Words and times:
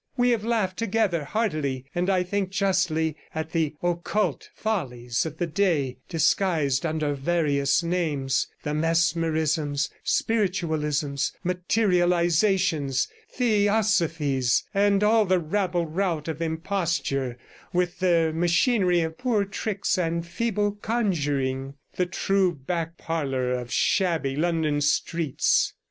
We 0.17 0.31
have 0.31 0.43
laughed 0.43 0.77
together 0.79 1.25
heartily, 1.25 1.85
and 1.93 2.09
I 2.09 2.23
think 2.23 2.49
justly, 2.49 3.15
at 3.35 3.51
the 3.51 3.75
"occult" 3.83 4.49
follies 4.55 5.27
of 5.27 5.37
the 5.37 5.45
day, 5.45 5.97
disguised 6.09 6.87
under 6.87 7.13
various 7.13 7.83
names— 7.83 8.47
the 8.63 8.73
mesmerisms, 8.73 9.91
spiritualisms, 10.03 11.33
materializations, 11.43 13.09
theosophies, 13.31 14.63
all 14.73 15.25
the 15.25 15.37
rabble 15.39 15.85
rout 15.85 16.27
of 16.27 16.41
imposture, 16.41 17.37
with 17.71 17.99
their 17.99 18.33
machinery 18.33 19.01
of 19.01 19.19
poor 19.19 19.45
tricks 19.45 19.99
and 19.99 20.25
feeble 20.25 20.71
conjuring, 20.71 21.75
the 21.95 22.07
true 22.07 22.55
back 22.55 22.97
parlour 22.97 23.51
of 23.51 23.71
shabby 23.71 24.35
London 24.35 24.81
streets. 24.81 25.73